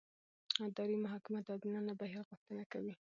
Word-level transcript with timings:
اداري 0.67 0.95
محاکمه 1.03 1.39
د 1.43 1.47
عادلانه 1.53 1.93
بهیر 1.99 2.21
غوښتنه 2.29 2.63
کوي. 2.71 2.93